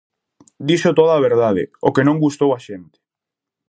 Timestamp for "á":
2.57-2.59